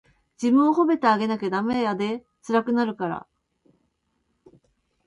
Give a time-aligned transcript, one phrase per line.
[0.41, 3.27] 自分を褒めてあげなダメやで、つらくなるから。